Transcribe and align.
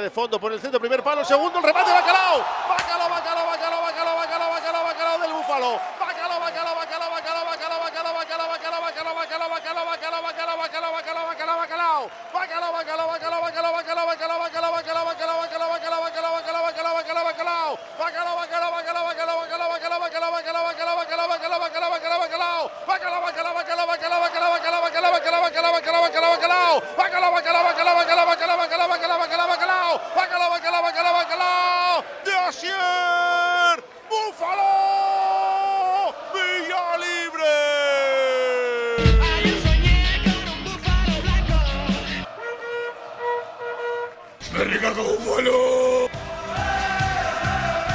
de 0.00 0.10
fondo 0.10 0.38
por 0.40 0.52
el 0.52 0.60
centro, 0.60 0.80
primer 0.80 1.02
palo, 1.02 1.24
segundo, 1.24 1.58
el 1.58 1.64
remate, 1.64 1.92
Bacalao. 1.92 2.44
Bacalao, 2.68 3.08
Bacalao, 3.10 3.46
Bacalao, 3.46 3.82
Bacalao, 3.82 4.16
Bacalao, 4.16 4.50
Bacalao, 4.50 4.84
Bacalao. 4.84 5.80
Bacalao, 6.00 6.40
Bacalao, 6.40 6.74
Bacalao, 6.74 7.10
Bacalao, 7.10 7.44
Bacalao, 7.44 7.80
Bacalao, 7.80 8.14
Bacalao, 8.14 8.40
Bacalao, 8.40 9.10
Bacalao, 9.14 9.50
Bacalao, 9.50 9.84
Bacalao, 9.84 9.84
Bacalao, 9.84 10.22
Bacalao, 10.22 10.92
Bacalao, 10.92 10.92
Bacalao, 10.92 11.26
Bacalao, 11.26 11.58
Bacalao. 11.58 12.10
Bacalao, 12.34 12.72
Bacalao, 12.72 13.08
Bacalao, 13.08 13.42
Bacalao, 13.42 13.72
Bacalao, 13.74 14.04
Bacalao, 14.04 14.42
Bacalao, 14.44 14.72
Bacalao, 14.74 15.04
Bacalao, 15.04 15.44
Bacalao, 15.44 15.74
Bacalao, 15.74 16.02
Bacalao, 16.04 16.34
Bacalao, 16.34 16.64
Bacalao, 16.64 16.94
Bacalao, 16.94 17.24
Bacalao. 17.24 17.78
Bacalao, 17.98 18.36
Bacalao, 18.36 18.72
Bacalao, 18.74 19.04
Bacalao, 19.04 19.38
Bacalao, 19.38 19.68
Bacalao, 19.70 20.00
Bacalao, 20.00 20.00
Bacalao, 20.00 20.30
Bacalao, 20.34 20.64
Bacalao, 20.64 20.64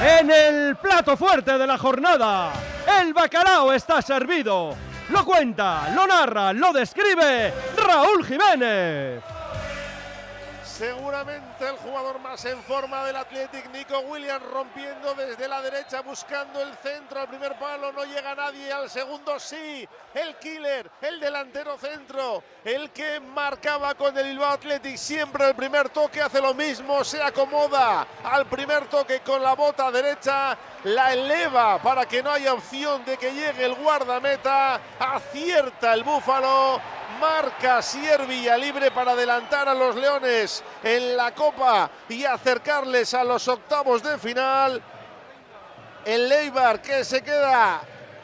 En 0.02 0.32
el 0.32 0.76
plato 0.78 1.18
fuerte 1.18 1.58
de 1.58 1.68
la 1.68 1.78
jornada, 1.78 2.52
el 3.02 3.14
bacalao 3.14 3.74
está 3.74 4.02
servido. 4.02 4.76
Lo 5.10 5.26
cuenta, 5.26 5.90
lo 5.96 6.06
narra, 6.06 6.54
lo 6.54 6.72
describe 6.72 7.52
Raúl 7.76 8.24
Jiménez. 8.24 9.22
Seguramente 10.80 11.68
el 11.68 11.76
jugador 11.76 12.20
más 12.22 12.46
en 12.46 12.64
forma 12.64 13.04
del 13.04 13.18
Athletic, 13.18 13.70
Nico 13.70 14.00
Williams, 14.00 14.46
rompiendo 14.46 15.14
desde 15.14 15.46
la 15.46 15.62
derecha, 15.62 16.00
buscando 16.00 16.62
el 16.62 16.74
centro. 16.76 17.20
Al 17.20 17.28
primer 17.28 17.60
palo 17.60 17.92
no 17.92 18.06
llega 18.06 18.34
nadie, 18.34 18.72
al 18.72 18.90
segundo 18.90 19.38
sí. 19.42 19.86
El 20.14 20.38
killer, 20.38 20.90
el 21.02 21.20
delantero 21.20 21.78
centro, 21.78 22.42
el 22.64 22.92
que 22.92 23.20
marcaba 23.20 23.94
con 23.96 24.18
el 24.18 24.24
Bilbao 24.24 24.54
Athletic. 24.54 24.96
Siempre 24.96 25.50
el 25.50 25.54
primer 25.54 25.90
toque 25.90 26.22
hace 26.22 26.40
lo 26.40 26.54
mismo, 26.54 27.04
se 27.04 27.22
acomoda 27.22 28.08
al 28.24 28.46
primer 28.46 28.88
toque 28.88 29.20
con 29.20 29.44
la 29.44 29.56
bota 29.56 29.92
derecha, 29.92 30.58
la 30.84 31.14
eleva 31.14 31.82
para 31.82 32.06
que 32.06 32.24
no 32.24 32.32
haya 32.32 32.54
opción 32.54 33.04
de 33.06 33.18
que 33.18 33.32
llegue 33.32 33.66
el 33.66 33.76
guardameta. 33.76 34.80
Acierta 35.00 35.94
el 35.94 36.04
búfalo. 36.04 36.80
Marca 37.20 37.82
Sier 37.82 38.26
Villalibre 38.26 38.92
para 38.92 39.12
adelantar 39.12 39.68
a 39.68 39.74
los 39.74 39.96
Leones 39.96 40.64
en 40.84 41.18
la 41.18 41.34
Copa 41.34 41.90
y 42.08 42.24
acercarles 42.24 43.14
a 43.14 43.24
los 43.24 43.48
octavos 43.48 44.02
de 44.04 44.18
final. 44.18 44.82
El 46.06 46.32
Eibar 46.32 46.82
que 46.82 47.04
se 47.04 47.22
queda 47.22 47.82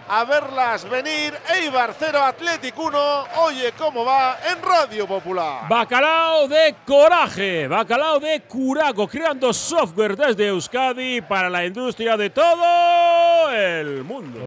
a 0.07 0.23
verlas 0.23 0.87
venir. 0.89 1.33
Eibar 1.55 1.93
0, 1.97 2.19
Athletic 2.21 2.77
1. 2.77 2.97
Oye 3.45 3.73
cómo 3.77 4.05
va 4.05 4.37
en 4.49 4.61
Radio 4.61 5.07
Popular. 5.07 5.67
Bacalao 5.67 6.47
de 6.47 6.75
coraje, 6.85 7.67
bacalao 7.67 8.19
de 8.19 8.41
curaco, 8.41 9.07
creando 9.07 9.53
software 9.53 10.15
desde 10.15 10.47
Euskadi 10.47 11.21
para 11.21 11.49
la 11.49 11.65
industria 11.65 12.17
de 12.17 12.29
todo 12.29 13.51
el 13.51 14.03
mundo. 14.03 14.39